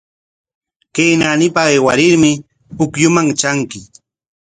[0.93, 2.31] Kay naanipa aywarmi
[2.77, 3.79] pukyuman tranki.